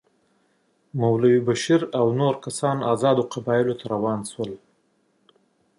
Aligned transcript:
مولوي 0.99 1.39
بشیر 1.47 1.81
او 1.99 2.05
نور 2.19 2.35
کسان 2.45 2.77
آزادو 2.93 3.23
قبایلو 3.33 3.75
ته 3.79 3.85
روان 3.93 4.19
شول. 4.31 4.51